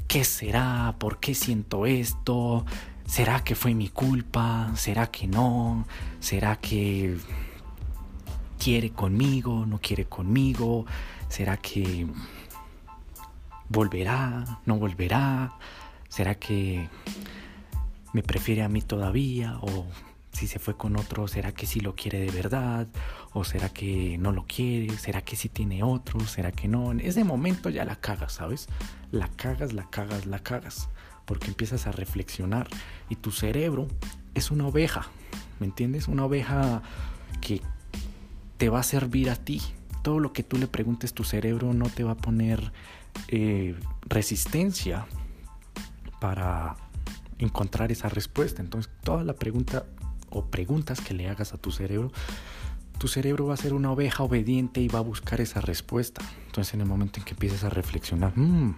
¿Qué 0.08 0.24
será? 0.24 0.96
¿Por 0.98 1.20
qué 1.20 1.36
siento 1.36 1.86
esto? 1.86 2.66
¿Será 3.06 3.44
que 3.44 3.56
fue 3.56 3.76
mi 3.76 3.90
culpa? 3.90 4.72
¿Será 4.76 5.08
que 5.08 5.28
no? 5.28 5.86
¿Será 6.22 6.56
que 6.56 7.18
quiere 8.58 8.92
conmigo? 8.92 9.66
¿No 9.66 9.80
quiere 9.82 10.06
conmigo? 10.06 10.86
¿Será 11.28 11.58
que 11.58 12.08
volverá? 13.68 14.62
¿No 14.66 14.78
volverá? 14.78 15.54
¿Será 16.10 16.36
que 16.36 16.90
me 18.14 18.24
prefiere 18.24 18.64
a 18.64 18.70
mí 18.70 18.82
todavía? 18.82 19.58
¿O 19.62 19.86
si 20.32 20.48
se 20.48 20.60
fue 20.60 20.76
con 20.76 20.98
otro, 20.98 21.28
será 21.28 21.52
que 21.52 21.66
sí 21.66 21.80
lo 21.80 21.96
quiere 21.96 22.20
de 22.20 22.32
verdad? 22.32 22.88
¿O 23.34 23.44
será 23.44 23.70
que 23.70 24.18
no 24.18 24.32
lo 24.32 24.46
quiere? 24.46 24.98
¿Será 24.98 25.22
que 25.22 25.36
sí 25.36 25.50
tiene 25.50 25.84
otro? 25.84 26.20
¿Será 26.22 26.52
que 26.52 26.68
no? 26.68 26.92
En 26.92 27.00
ese 27.00 27.24
momento 27.24 27.70
ya 27.70 27.86
la 27.86 27.96
cagas, 27.96 28.34
¿sabes? 28.34 28.68
La 29.12 29.28
cagas, 29.28 29.74
la 29.74 29.90
cagas, 29.90 30.26
la 30.26 30.40
cagas. 30.40 30.90
Porque 31.26 31.48
empiezas 31.48 31.86
a 31.86 31.92
reflexionar 31.92 32.68
y 33.08 33.16
tu 33.16 33.32
cerebro 33.32 33.88
es 34.34 34.50
una 34.50 34.68
oveja, 34.68 35.08
¿me 35.60 35.68
entiendes? 35.68 36.08
Una 36.08 36.26
oveja 36.26 36.82
que 37.40 37.62
te 38.58 38.70
va 38.70 38.80
a 38.80 38.84
servir 38.84 39.30
a 39.30 39.36
ti. 39.36 39.62
Todo 40.02 40.20
lo 40.20 40.34
que 40.34 40.42
tú 40.42 40.58
le 40.58 40.68
preguntes, 40.68 41.14
tu 41.14 41.24
cerebro 41.24 41.74
no 41.74 41.88
te 41.90 42.04
va 42.04 42.12
a 42.14 42.18
poner 42.18 42.72
eh, 43.28 43.76
resistencia 44.08 45.06
para 46.20 46.76
encontrar 47.38 47.92
esa 47.92 48.10
respuesta. 48.10 48.62
Entonces, 48.62 48.92
toda 49.04 49.24
la 49.24 49.34
pregunta 49.34 49.86
o 50.30 50.46
preguntas 50.46 51.02
que 51.02 51.14
le 51.14 51.28
hagas 51.28 51.54
a 51.54 51.58
tu 51.58 51.72
cerebro, 51.72 52.12
tu 52.98 53.08
cerebro 53.08 53.48
va 53.48 53.54
a 53.54 53.58
ser 53.58 53.74
una 53.74 53.92
oveja 53.92 54.24
obediente 54.24 54.82
y 54.82 54.88
va 54.88 55.00
a 55.00 55.04
buscar 55.04 55.42
esa 55.42 55.62
respuesta. 55.62 56.22
Entonces, 56.48 56.74
en 56.74 56.82
el 56.82 56.88
momento 56.88 57.20
en 57.20 57.26
que 57.26 57.32
empiezas 57.32 57.64
a 57.64 57.70
reflexionar, 57.70 58.38
mm, 58.38 58.76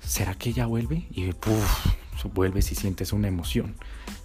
¿será 0.00 0.34
que 0.34 0.50
ella 0.50 0.66
vuelve? 0.66 1.06
Y 1.10 1.32
puff, 1.32 1.86
vuelves 2.32 2.72
y 2.72 2.74
sientes 2.74 3.12
una 3.12 3.28
emoción. 3.28 3.74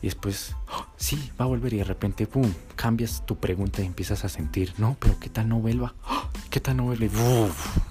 Y 0.01 0.07
después, 0.07 0.55
oh, 0.71 0.85
sí, 0.97 1.31
va 1.39 1.45
a 1.45 1.47
volver 1.47 1.73
y 1.73 1.77
de 1.77 1.83
repente, 1.83 2.27
pum, 2.27 2.51
cambias 2.75 3.25
tu 3.25 3.37
pregunta 3.37 3.81
y 3.81 3.85
empiezas 3.85 4.23
a 4.23 4.29
sentir, 4.29 4.73
no, 4.77 4.95
pero 4.99 5.19
¿qué 5.19 5.29
tal 5.29 5.49
no 5.49 5.59
vuelva? 5.59 5.93
Oh, 6.07 6.29
¿Qué 6.49 6.59
tal 6.59 6.77
no 6.77 6.83
vuelve? 6.83 7.07
Y 7.07 7.09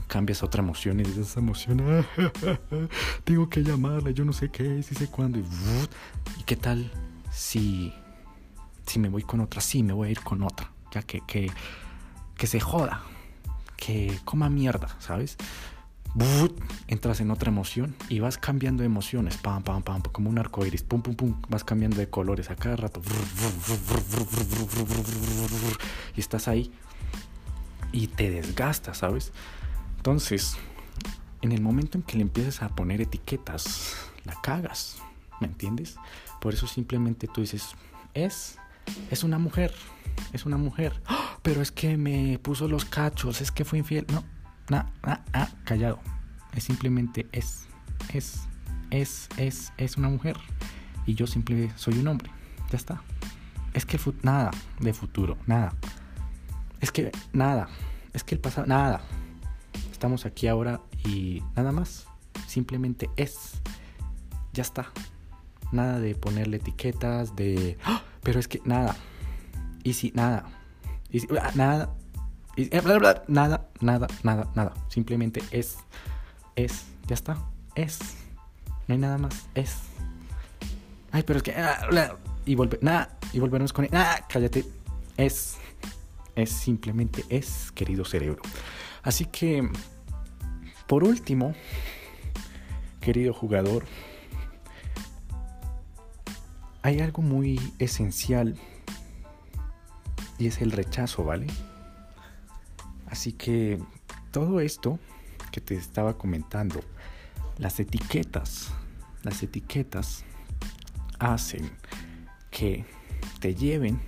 cambias 0.07 0.43
otra 0.43 0.62
emoción 0.62 1.00
y 1.00 1.05
dices, 1.05 1.28
esa 1.28 1.40
emoción, 1.40 1.81
tengo 3.25 3.49
que 3.49 3.62
llamarla, 3.62 4.11
yo 4.11 4.25
no 4.25 4.33
sé 4.33 4.50
qué, 4.50 4.83
si 4.83 4.95
sé 4.95 5.09
cuándo. 5.09 5.38
Y, 5.38 5.45
¿y 6.40 6.43
qué 6.45 6.57
tal 6.57 6.90
si, 7.31 7.93
si 8.87 8.99
me 8.99 9.09
voy 9.09 9.23
con 9.23 9.40
otra? 9.40 9.61
Sí, 9.61 9.83
me 9.83 9.93
voy 9.93 10.09
a 10.09 10.11
ir 10.11 10.21
con 10.21 10.43
otra, 10.43 10.71
ya 10.93 11.02
que, 11.02 11.21
que, 11.26 11.50
que 12.37 12.47
se 12.47 12.61
joda, 12.61 13.02
que 13.76 14.19
coma 14.25 14.49
mierda, 14.49 14.97
¿sabes? 14.99 15.37
Entras 16.87 17.21
en 17.21 17.31
otra 17.31 17.50
emoción 17.50 17.95
y 18.09 18.21
vas 18.21 18.38
cambiando 18.38 18.83
emociones, 18.83 19.38
como 20.12 20.31
un 20.31 20.38
arco 20.38 20.65
iris, 20.65 20.83
pum, 20.83 21.03
pum, 21.03 21.15
pum, 21.15 21.43
vas 21.49 21.65
cambiando 21.65 21.97
de 21.99 22.09
colores 22.09 22.50
a 22.50 22.57
cada 22.57 22.77
rato. 22.77 23.00
Y 26.17 26.21
estás 26.21 26.49
ahí 26.49 26.73
y 27.93 28.09
te 28.09 28.31
desgastas, 28.31 28.99
¿sabes? 28.99 29.33
Entonces, 29.97 30.57
en 31.43 31.53
el 31.53 31.61
momento 31.61 31.99
en 31.99 32.03
que 32.03 32.17
le 32.17 32.23
empiezas 32.23 32.62
a 32.62 32.69
poner 32.71 33.00
etiquetas, 33.00 33.97
la 34.25 34.35
cagas, 34.41 34.99
¿me 35.41 35.47
entiendes? 35.47 35.97
Por 36.41 36.55
eso 36.55 36.67
simplemente 36.67 37.29
tú 37.29 37.41
dices, 37.43 37.75
es, 38.15 38.59
es 39.11 39.25
una 39.25 39.38
mujer, 39.38 39.73
es 40.33 40.47
una 40.47 40.57
mujer, 40.57 41.00
pero 41.43 41.62
es 41.62 41.71
que 41.71 41.97
me 41.97 42.38
puso 42.38 42.67
los 42.69 42.85
cachos, 42.85 43.41
es 43.41 43.53
que 43.53 43.65
fue 43.65 43.79
infiel, 43.79 44.07
no 44.12 44.38
nah, 44.69 44.85
callado. 45.65 46.01
Es 46.55 46.65
simplemente 46.65 47.27
es, 47.33 47.67
es, 48.13 48.49
es, 48.91 49.29
es, 49.37 49.73
es 49.77 49.97
una 49.97 50.09
mujer. 50.09 50.37
Y 51.07 51.15
yo 51.15 51.27
simplemente 51.27 51.73
soy 51.77 51.99
un 51.99 52.09
hombre. 52.09 52.31
Ya 52.71 52.77
está. 52.77 53.03
Es 53.75 53.87
que 53.87 53.99
nada 54.23 54.51
de 54.81 54.93
futuro, 54.93 55.37
nada. 55.47 55.73
Es 56.81 56.93
que 56.93 57.13
nada. 57.33 57.69
Es 58.13 58.25
que 58.25 58.35
el 58.35 58.41
pasado, 58.41 58.67
nada. 58.67 59.01
Estamos 59.91 60.27
aquí 60.27 60.47
ahora 60.49 60.81
y 61.05 61.43
nada 61.57 61.73
más. 61.73 62.07
Simplemente 62.47 63.11
es. 63.17 63.61
Ya 64.53 64.63
está. 64.63 64.91
Nada 65.71 66.01
de 66.01 66.15
ponerle 66.15 66.57
etiquetas, 66.57 67.37
de... 67.37 67.79
¡Ah! 67.85 68.03
Pero 68.23 68.41
es 68.41 68.49
que 68.49 68.61
nada. 68.65 68.97
Y 69.85 69.93
si, 69.93 70.13
nada. 70.13 70.45
Y 71.11 71.21
si, 71.21 71.29
ah, 71.41 71.51
nada. 71.55 71.95
Eh, 72.61 72.83
nada, 73.29 73.69
nada, 73.81 74.09
nada, 74.25 74.50
nada. 74.57 74.75
Simplemente 74.88 75.41
es. 75.53 75.79
Es. 76.57 76.87
Ya 77.07 77.15
está. 77.15 77.38
Es. 77.77 78.00
No 78.88 78.95
hay 78.95 78.99
nada 78.99 79.17
más. 79.17 79.47
Es. 79.55 79.77
Ay, 81.12 81.23
pero 81.23 81.37
es 81.37 81.45
que. 81.45 81.53
Ah, 81.53 82.17
y 82.45 82.57
volver. 82.57 82.81
Nada. 82.83 83.17
Y 83.33 83.38
volvernos 83.38 83.73
con. 83.73 83.88
Ah, 83.93 84.27
cállate. 84.29 84.65
Es. 85.17 85.57
Es 86.35 86.50
simplemente 86.50 87.25
es, 87.29 87.71
querido 87.73 88.05
cerebro. 88.05 88.43
Así 89.05 89.25
que. 89.27 89.69
Por 90.88 91.05
último, 91.05 91.55
querido 93.00 93.33
jugador. 93.33 93.85
Hay 96.83 97.00
algo 97.00 97.23
muy 97.23 97.61
esencial. 97.79 98.57
Y 100.38 100.49
es 100.49 100.61
el 100.61 100.73
rechazo, 100.73 101.23
¿vale? 101.25 101.47
Así 103.11 103.33
que 103.33 103.79
todo 104.31 104.61
esto 104.61 104.99
que 105.50 105.61
te 105.61 105.75
estaba 105.75 106.19
comentando, 106.19 106.81
las 107.57 107.81
etiquetas, 107.81 108.71
las 109.23 109.43
etiquetas 109.43 110.25
hacen 111.19 111.71
que 112.50 112.85
te 113.41 113.55
lleven 113.55 114.00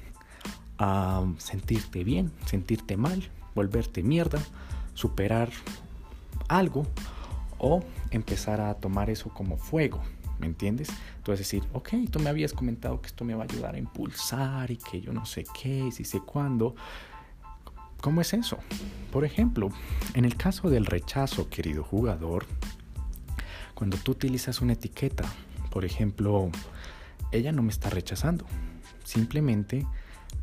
a 0.78 1.24
sentirte 1.38 2.04
bien, 2.04 2.32
sentirte 2.46 2.96
mal, 2.96 3.28
volverte 3.54 4.02
mierda, 4.02 4.40
superar 4.94 5.50
algo 6.48 6.86
o 7.58 7.84
empezar 8.10 8.60
a 8.60 8.74
tomar 8.74 9.10
eso 9.10 9.28
como 9.30 9.56
fuego, 9.56 10.00
¿me 10.38 10.46
entiendes? 10.46 10.88
Entonces 11.18 11.46
decir, 11.46 11.62
ok, 11.72 11.90
tú 12.10 12.18
me 12.18 12.30
habías 12.30 12.52
comentado 12.52 13.00
que 13.00 13.08
esto 13.08 13.24
me 13.24 13.34
va 13.34 13.42
a 13.42 13.46
ayudar 13.50 13.74
a 13.74 13.78
impulsar 13.78 14.70
y 14.70 14.76
que 14.76 15.00
yo 15.00 15.12
no 15.12 15.26
sé 15.26 15.44
qué, 15.60 15.90
si 15.92 16.04
sé 16.04 16.20
cuándo, 16.20 16.74
¿Cómo 18.00 18.20
es 18.20 18.32
eso? 18.32 18.58
Por 19.12 19.24
ejemplo, 19.24 19.70
en 20.14 20.24
el 20.24 20.36
caso 20.36 20.70
del 20.70 20.86
rechazo, 20.86 21.50
querido 21.50 21.84
jugador, 21.84 22.46
cuando 23.74 23.96
tú 23.98 24.12
utilizas 24.12 24.60
una 24.60 24.72
etiqueta, 24.72 25.24
por 25.70 25.84
ejemplo, 25.84 26.50
ella 27.32 27.52
no 27.52 27.62
me 27.62 27.70
está 27.70 27.90
rechazando, 27.90 28.46
simplemente 29.04 29.86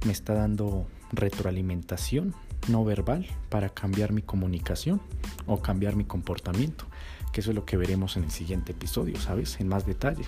me 0.05 0.11
está 0.11 0.33
dando 0.33 0.87
retroalimentación 1.11 2.35
no 2.67 2.83
verbal 2.83 3.25
para 3.49 3.69
cambiar 3.69 4.11
mi 4.11 4.21
comunicación 4.21 5.01
o 5.45 5.61
cambiar 5.61 5.95
mi 5.95 6.05
comportamiento, 6.05 6.85
que 7.31 7.41
eso 7.41 7.51
es 7.51 7.55
lo 7.55 7.65
que 7.65 7.77
veremos 7.77 8.17
en 8.17 8.25
el 8.25 8.31
siguiente 8.31 8.73
episodio, 8.73 9.19
¿sabes? 9.19 9.59
En 9.59 9.67
más 9.67 9.85
detalle. 9.85 10.25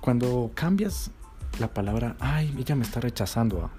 Cuando 0.00 0.50
cambias 0.54 1.10
la 1.58 1.72
palabra, 1.72 2.16
ay, 2.18 2.54
ella 2.58 2.74
me 2.74 2.84
está 2.84 3.00
rechazando, 3.00 3.70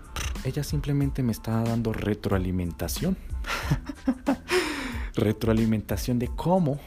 ella 0.46 0.64
simplemente 0.64 1.24
me 1.24 1.32
está 1.32 1.62
dando 1.64 1.92
retroalimentación. 1.92 3.18
retroalimentación 5.16 6.20
de 6.20 6.28
cómo 6.28 6.80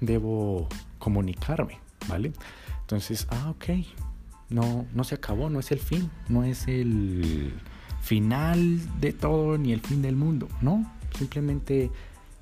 debo 0.00 0.68
comunicarme. 0.98 1.80
¿vale? 2.08 2.32
Entonces, 2.80 3.26
ah, 3.30 3.50
ok, 3.50 3.64
no, 4.48 4.86
no 4.94 5.04
se 5.04 5.14
acabó, 5.14 5.50
no 5.50 5.60
es 5.60 5.70
el 5.70 5.78
fin, 5.78 6.10
no 6.28 6.44
es 6.44 6.66
el 6.66 7.52
final 8.00 8.80
de 9.00 9.12
todo 9.12 9.58
ni 9.58 9.72
el 9.72 9.80
fin 9.80 10.00
del 10.02 10.16
mundo, 10.16 10.48
no, 10.62 10.90
simplemente 11.16 11.90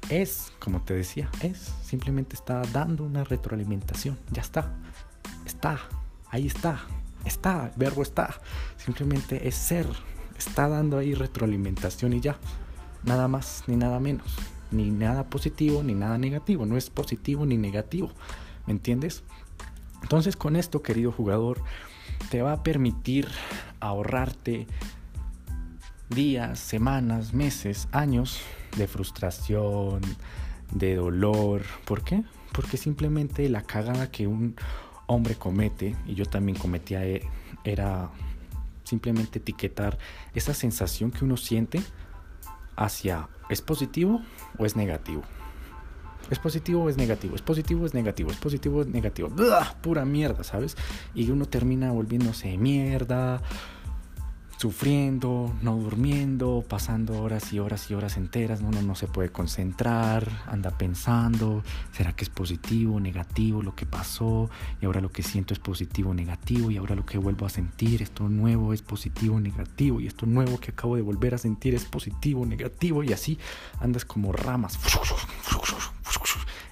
es, 0.08 0.52
como 0.60 0.82
te 0.82 0.94
decía, 0.94 1.28
es, 1.42 1.72
simplemente 1.82 2.36
está 2.36 2.62
dando 2.72 3.04
una 3.04 3.24
retroalimentación, 3.24 4.18
ya 4.30 4.42
está, 4.42 4.72
está, 5.44 5.80
ahí 6.30 6.46
está, 6.46 6.80
está, 7.24 7.72
verbo 7.76 8.02
está, 8.02 8.40
simplemente 8.76 9.48
es 9.48 9.56
ser, 9.56 9.86
está 10.38 10.68
dando 10.68 10.98
ahí 10.98 11.14
retroalimentación 11.14 12.12
y 12.12 12.20
ya, 12.20 12.38
nada 13.04 13.28
más 13.28 13.64
ni 13.66 13.76
nada 13.76 14.00
menos, 14.00 14.36
ni 14.70 14.90
nada 14.90 15.24
positivo 15.24 15.82
ni 15.82 15.94
nada 15.94 16.18
negativo, 16.18 16.66
no 16.66 16.76
es 16.76 16.90
positivo 16.90 17.46
ni 17.46 17.56
negativo, 17.56 18.10
¿me 18.66 18.72
entiendes? 18.72 19.22
Entonces 20.02 20.36
con 20.36 20.56
esto, 20.56 20.82
querido 20.82 21.12
jugador, 21.12 21.62
te 22.30 22.42
va 22.42 22.52
a 22.52 22.62
permitir 22.62 23.28
ahorrarte 23.80 24.66
días, 26.10 26.58
semanas, 26.58 27.34
meses, 27.34 27.88
años 27.92 28.40
de 28.76 28.86
frustración, 28.86 30.00
de 30.72 30.96
dolor. 30.96 31.62
¿Por 31.84 32.02
qué? 32.02 32.22
Porque 32.52 32.76
simplemente 32.76 33.48
la 33.48 33.62
cagada 33.62 34.10
que 34.10 34.26
un 34.26 34.56
hombre 35.06 35.36
comete, 35.36 35.96
y 36.06 36.14
yo 36.14 36.26
también 36.26 36.58
cometía, 36.58 37.04
eh, 37.06 37.22
era 37.64 38.10
simplemente 38.86 39.38
etiquetar 39.38 39.98
esa 40.34 40.54
sensación 40.54 41.10
que 41.10 41.24
uno 41.24 41.36
siente 41.36 41.82
hacia 42.76 43.28
¿es 43.50 43.60
positivo 43.60 44.22
o 44.58 44.64
es 44.64 44.76
negativo? 44.76 45.22
¿Es 46.30 46.38
positivo 46.38 46.84
o 46.84 46.88
es 46.88 46.96
negativo? 46.96 47.36
¿Es 47.36 47.42
positivo 47.42 47.82
o 47.82 47.86
es 47.86 47.94
negativo? 47.94 48.30
¿Es 48.30 48.36
positivo 48.38 48.78
o 48.78 48.82
es 48.82 48.88
negativo? 48.88 49.30
Pura 49.80 50.04
mierda, 50.04 50.42
¿sabes? 50.44 50.76
Y 51.14 51.30
uno 51.30 51.46
termina 51.46 51.92
volviéndose 51.92 52.56
mierda, 52.58 53.42
sufriendo, 54.58 55.54
no 55.60 55.76
durmiendo, 55.76 56.64
pasando 56.66 57.22
horas 57.22 57.52
y 57.52 57.58
horas 57.58 57.90
y 57.90 57.94
horas 57.94 58.16
enteras, 58.16 58.60
uno 58.62 58.80
no 58.82 58.94
se 58.94 59.06
puede 59.06 59.28
concentrar, 59.28 60.44
anda 60.46 60.70
pensando, 60.70 61.62
¿será 61.92 62.14
que 62.14 62.24
es 62.24 62.30
positivo, 62.30 62.98
negativo 62.98 63.62
lo 63.62 63.74
que 63.74 63.84
pasó? 63.84 64.48
Y 64.80 64.86
ahora 64.86 65.00
lo 65.00 65.10
que 65.12 65.22
siento 65.22 65.52
es 65.52 65.60
positivo, 65.60 66.14
negativo, 66.14 66.70
y 66.70 66.78
ahora 66.78 66.94
lo 66.94 67.04
que 67.04 67.18
vuelvo 67.18 67.44
a 67.44 67.50
sentir, 67.50 68.02
esto 68.02 68.28
nuevo 68.28 68.72
es 68.72 68.82
positivo, 68.82 69.38
negativo, 69.40 70.00
y 70.00 70.06
esto 70.06 70.24
nuevo 70.26 70.58
que 70.58 70.70
acabo 70.70 70.96
de 70.96 71.02
volver 71.02 71.34
a 71.34 71.38
sentir 71.38 71.74
es 71.74 71.84
positivo, 71.84 72.46
negativo, 72.46 73.02
y 73.02 73.12
así 73.12 73.38
andas 73.80 74.04
como 74.04 74.32
ramas, 74.32 74.78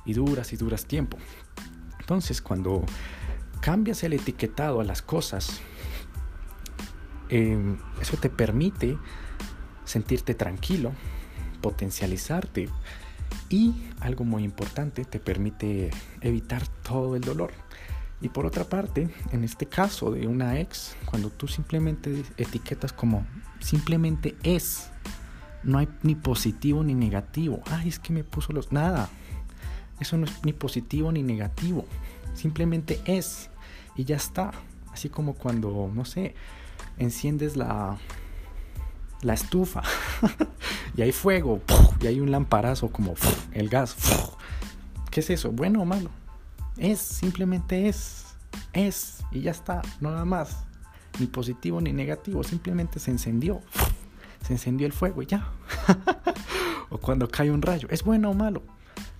y 0.06 0.14
duras 0.14 0.52
y 0.52 0.56
duras 0.56 0.86
tiempo. 0.86 1.18
Entonces, 2.00 2.40
cuando 2.40 2.84
cambias 3.60 4.04
el 4.04 4.12
etiquetado 4.12 4.80
a 4.80 4.84
las 4.84 5.00
cosas, 5.00 5.60
Em, 7.34 7.78
eso 8.00 8.16
te 8.16 8.30
permite 8.30 8.96
sentirte 9.84 10.34
tranquilo, 10.34 10.92
potencializarte 11.60 12.68
y 13.48 13.74
algo 13.98 14.22
muy 14.24 14.44
importante, 14.44 15.04
te 15.04 15.18
permite 15.18 15.90
evitar 16.20 16.64
todo 16.84 17.16
el 17.16 17.22
dolor. 17.22 17.52
Y 18.20 18.28
por 18.28 18.46
otra 18.46 18.62
parte, 18.62 19.08
en 19.32 19.42
este 19.42 19.66
caso 19.66 20.12
de 20.12 20.28
una 20.28 20.60
ex, 20.60 20.94
cuando 21.06 21.28
tú 21.28 21.48
simplemente 21.48 22.22
etiquetas 22.36 22.92
como 22.92 23.26
simplemente 23.58 24.36
es, 24.44 24.90
no 25.64 25.78
hay 25.78 25.88
ni 26.04 26.14
positivo 26.14 26.84
ni 26.84 26.94
negativo. 26.94 27.62
Ay, 27.66 27.88
es 27.88 27.98
que 27.98 28.12
me 28.12 28.22
puso 28.22 28.52
los... 28.52 28.70
Nada. 28.70 29.08
Eso 29.98 30.16
no 30.16 30.26
es 30.26 30.44
ni 30.44 30.52
positivo 30.52 31.10
ni 31.10 31.24
negativo. 31.24 31.84
Simplemente 32.32 33.00
es. 33.06 33.50
Y 33.96 34.04
ya 34.04 34.14
está. 34.14 34.52
Así 34.92 35.08
como 35.08 35.34
cuando, 35.34 35.90
no 35.92 36.04
sé, 36.04 36.36
enciendes 36.98 37.56
la, 37.56 37.98
la 39.22 39.34
estufa 39.34 39.82
y 40.96 41.02
hay 41.02 41.12
fuego 41.12 41.60
y 42.00 42.06
hay 42.06 42.20
un 42.20 42.30
lamparazo 42.30 42.90
como 42.90 43.14
el 43.52 43.68
gas. 43.68 43.96
¿Qué 45.10 45.20
es 45.20 45.30
eso? 45.30 45.52
¿Bueno 45.52 45.82
o 45.82 45.84
malo? 45.84 46.10
Es, 46.76 46.98
simplemente 46.98 47.88
es. 47.88 48.24
Es 48.72 49.24
y 49.30 49.40
ya 49.40 49.50
está, 49.50 49.82
nada 50.00 50.24
más. 50.24 50.64
Ni 51.18 51.26
positivo 51.26 51.80
ni 51.80 51.92
negativo, 51.92 52.42
simplemente 52.42 52.98
se 52.98 53.10
encendió. 53.10 53.60
Se 54.44 54.52
encendió 54.52 54.86
el 54.86 54.92
fuego 54.92 55.22
y 55.22 55.26
ya. 55.26 55.48
o 56.90 56.98
cuando 56.98 57.28
cae 57.28 57.50
un 57.50 57.62
rayo, 57.62 57.88
¿es 57.90 58.02
bueno 58.02 58.30
o 58.30 58.34
malo? 58.34 58.62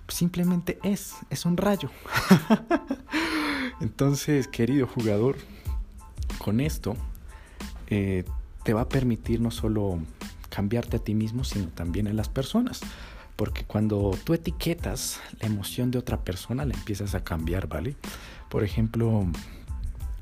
Simplemente 0.07 0.77
es, 0.83 1.15
es 1.29 1.45
un 1.45 1.57
rayo. 1.57 1.89
Entonces, 3.81 4.47
querido 4.47 4.87
jugador, 4.87 5.37
con 6.37 6.59
esto 6.59 6.95
eh, 7.89 8.23
te 8.63 8.73
va 8.73 8.81
a 8.81 8.89
permitir 8.89 9.41
no 9.41 9.51
solo 9.51 9.99
cambiarte 10.49 10.97
a 10.97 10.99
ti 10.99 11.13
mismo, 11.13 11.43
sino 11.43 11.67
también 11.67 12.07
a 12.07 12.13
las 12.13 12.29
personas. 12.29 12.81
Porque 13.35 13.65
cuando 13.65 14.17
tú 14.23 14.33
etiquetas 14.33 15.19
la 15.41 15.47
emoción 15.47 15.91
de 15.91 15.99
otra 15.99 16.23
persona, 16.23 16.65
la 16.65 16.73
empiezas 16.73 17.15
a 17.15 17.23
cambiar, 17.23 17.67
¿vale? 17.67 17.95
Por 18.49 18.63
ejemplo, 18.63 19.27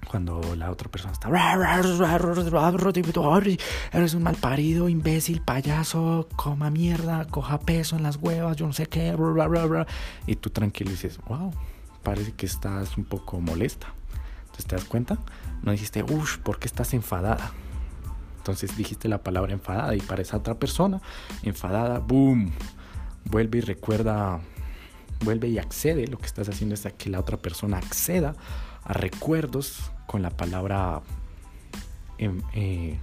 cuando 0.09 0.55
la 0.55 0.71
otra 0.71 0.89
persona 0.89 1.13
está 1.13 1.29
eres 3.91 4.13
un 4.13 4.23
mal 4.23 4.35
parido, 4.35 4.89
imbécil, 4.89 5.41
payaso, 5.41 6.27
coma 6.35 6.69
mierda, 6.69 7.25
coja 7.25 7.59
peso 7.59 7.95
en 7.95 8.03
las 8.03 8.17
huevas, 8.17 8.57
yo 8.57 8.67
no 8.67 8.73
sé 8.73 8.87
qué, 8.87 9.15
y 10.27 10.35
tú 10.35 10.49
tranquilo 10.49 10.91
dices, 10.91 11.19
wow, 11.27 11.51
parece 12.03 12.33
que 12.33 12.45
estás 12.45 12.97
un 12.97 13.05
poco 13.05 13.39
molesta. 13.39 13.93
Entonces 14.53 14.67
te 14.67 14.75
das 14.75 14.85
cuenta, 14.85 15.17
no 15.63 15.71
dijiste, 15.71 16.03
uff, 16.03 16.37
¿por 16.37 16.59
qué 16.59 16.67
estás 16.67 16.93
enfadada? 16.93 17.51
Entonces 18.37 18.77
dijiste 18.77 19.07
la 19.07 19.23
palabra 19.23 19.51
enfadada 19.51 19.95
y 19.95 20.01
para 20.01 20.21
esa 20.21 20.37
otra 20.37 20.53
persona, 20.55 21.01
enfadada, 21.41 21.97
boom, 21.97 22.51
vuelve 23.25 23.57
y 23.57 23.61
recuerda, 23.61 24.41
vuelve 25.21 25.47
y 25.47 25.57
accede. 25.57 26.05
Lo 26.07 26.19
que 26.19 26.27
estás 26.27 26.49
haciendo 26.49 26.75
es 26.75 26.87
que 26.97 27.09
la 27.09 27.19
otra 27.19 27.37
persona 27.37 27.77
acceda 27.77 28.35
a 28.83 28.93
recuerdos 28.93 29.91
con 30.05 30.21
la 30.21 30.29
palabra 30.29 31.01
eh, 32.19 32.99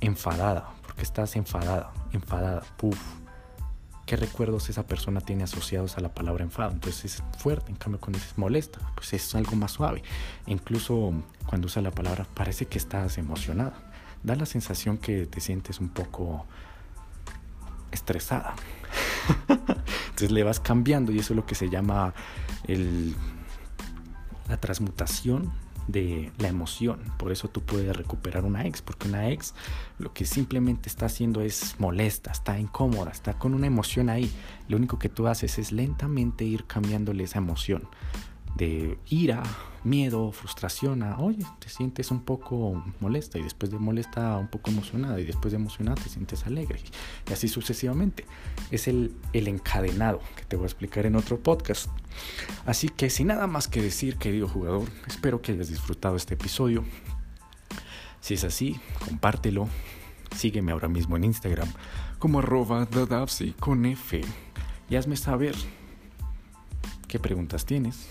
enfadada, 0.00 0.70
porque 0.82 1.02
estás 1.02 1.36
enfadada, 1.36 1.92
enfadada, 2.12 2.62
puff. 2.76 2.98
¿Qué 4.10 4.16
recuerdos 4.16 4.68
esa 4.68 4.88
persona 4.88 5.20
tiene 5.20 5.44
asociados 5.44 5.96
a 5.96 6.00
la 6.00 6.12
palabra 6.12 6.42
enfado? 6.42 6.72
Entonces 6.72 7.04
es 7.04 7.22
fuerte, 7.38 7.70
en 7.70 7.76
cambio 7.76 8.00
cuando 8.00 8.18
dices 8.18 8.36
molesta, 8.36 8.80
pues 8.96 9.12
es 9.12 9.36
algo 9.36 9.54
más 9.54 9.70
suave. 9.70 10.02
incluso 10.48 11.12
cuando 11.46 11.66
usa 11.66 11.80
la 11.80 11.92
palabra 11.92 12.26
parece 12.34 12.66
que 12.66 12.76
estás 12.76 13.18
emocionada 13.18 13.72
da 14.24 14.34
la 14.34 14.46
sensación 14.46 14.98
que 14.98 15.26
te 15.26 15.40
sientes 15.40 15.78
un 15.78 15.90
poco 15.90 16.44
estresada. 17.92 18.56
Entonces 19.48 20.32
le 20.32 20.42
vas 20.42 20.58
cambiando 20.58 21.12
y 21.12 21.20
eso 21.20 21.32
es 21.32 21.36
lo 21.36 21.46
que 21.46 21.54
se 21.54 21.70
llama 21.70 22.12
la 24.48 24.56
transmutación 24.56 25.52
de 25.92 26.32
la 26.38 26.48
emoción. 26.48 27.00
Por 27.18 27.32
eso 27.32 27.48
tú 27.48 27.62
puedes 27.62 27.96
recuperar 27.96 28.44
una 28.44 28.66
ex, 28.66 28.82
porque 28.82 29.08
una 29.08 29.30
ex 29.30 29.54
lo 29.98 30.12
que 30.12 30.24
simplemente 30.24 30.88
está 30.88 31.06
haciendo 31.06 31.40
es 31.40 31.76
molesta, 31.78 32.30
está 32.30 32.58
incómoda, 32.58 33.10
está 33.10 33.34
con 33.34 33.54
una 33.54 33.66
emoción 33.66 34.08
ahí. 34.08 34.30
Lo 34.68 34.76
único 34.76 34.98
que 34.98 35.08
tú 35.08 35.26
haces 35.26 35.58
es 35.58 35.72
lentamente 35.72 36.44
ir 36.44 36.64
cambiándole 36.64 37.24
esa 37.24 37.38
emoción 37.38 37.88
de 38.56 38.98
ira, 39.08 39.42
miedo, 39.84 40.32
frustración, 40.32 41.02
a, 41.02 41.18
oye, 41.18 41.44
te 41.58 41.68
sientes 41.68 42.10
un 42.10 42.22
poco 42.22 42.84
molesta 43.00 43.38
y 43.38 43.42
después 43.42 43.70
de 43.70 43.78
molesta 43.78 44.36
un 44.36 44.48
poco 44.48 44.70
emocionada 44.70 45.18
y 45.20 45.24
después 45.24 45.52
de 45.52 45.58
emocionada 45.58 46.02
te 46.02 46.08
sientes 46.08 46.46
alegre 46.46 46.80
y 47.28 47.32
así 47.32 47.48
sucesivamente. 47.48 48.24
Es 48.70 48.88
el, 48.88 49.14
el 49.32 49.48
encadenado 49.48 50.20
que 50.36 50.44
te 50.44 50.56
voy 50.56 50.64
a 50.64 50.66
explicar 50.66 51.06
en 51.06 51.16
otro 51.16 51.38
podcast. 51.38 51.88
Así 52.66 52.88
que 52.88 53.08
sin 53.08 53.28
nada 53.28 53.46
más 53.46 53.68
que 53.68 53.80
decir, 53.80 54.16
querido 54.16 54.48
jugador, 54.48 54.88
espero 55.06 55.40
que 55.40 55.52
hayas 55.52 55.68
disfrutado 55.68 56.16
este 56.16 56.34
episodio. 56.34 56.84
Si 58.20 58.34
es 58.34 58.44
así, 58.44 58.78
compártelo. 59.06 59.68
Sígueme 60.36 60.72
ahora 60.72 60.88
mismo 60.88 61.16
en 61.16 61.24
Instagram 61.24 61.68
como 62.20 62.40
arroba 62.40 62.86
con 63.58 63.86
F 63.86 64.20
y 64.90 64.96
hazme 64.96 65.16
saber 65.16 65.54
qué 67.08 67.18
preguntas 67.18 67.64
tienes 67.64 68.08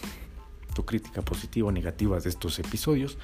crítica 0.86 1.22
positiva 1.22 1.68
o 1.68 1.72
negativa 1.72 2.20
de 2.20 2.30
estos 2.30 2.60
episodios. 2.60 3.18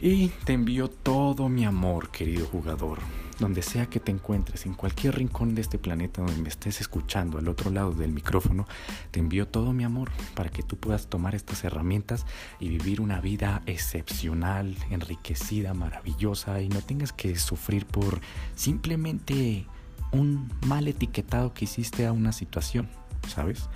Y 0.00 0.28
te 0.44 0.54
envío 0.54 0.88
todo 0.88 1.48
mi 1.48 1.64
amor, 1.64 2.10
querido 2.10 2.46
jugador. 2.46 2.98
Donde 3.38 3.62
sea 3.62 3.86
que 3.86 4.00
te 4.00 4.12
encuentres, 4.12 4.66
en 4.66 4.74
cualquier 4.74 5.16
rincón 5.16 5.54
de 5.54 5.62
este 5.62 5.78
planeta 5.78 6.22
donde 6.22 6.42
me 6.42 6.48
estés 6.48 6.80
escuchando 6.80 7.38
al 7.38 7.48
otro 7.48 7.70
lado 7.70 7.92
del 7.92 8.12
micrófono, 8.12 8.66
te 9.10 9.20
envío 9.20 9.48
todo 9.48 9.72
mi 9.72 9.84
amor 9.84 10.10
para 10.34 10.50
que 10.50 10.62
tú 10.62 10.76
puedas 10.76 11.08
tomar 11.08 11.34
estas 11.34 11.64
herramientas 11.64 12.26
y 12.58 12.68
vivir 12.68 13.00
una 13.00 13.20
vida 13.20 13.62
excepcional, 13.66 14.76
enriquecida, 14.90 15.72
maravillosa 15.72 16.60
y 16.60 16.68
no 16.68 16.82
tengas 16.82 17.12
que 17.12 17.34
sufrir 17.36 17.86
por 17.86 18.20
simplemente 18.56 19.66
un 20.12 20.52
mal 20.66 20.86
etiquetado 20.88 21.54
que 21.54 21.64
hiciste 21.64 22.06
a 22.06 22.12
una 22.12 22.32
situación. 22.32 22.88
¿sabes? 23.28 23.68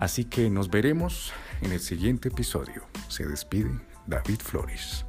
Así 0.00 0.24
que 0.24 0.48
nos 0.48 0.70
veremos 0.70 1.30
en 1.60 1.72
el 1.72 1.80
siguiente 1.80 2.30
episodio. 2.30 2.86
Se 3.08 3.26
despide 3.26 3.70
David 4.06 4.40
Flores. 4.40 5.04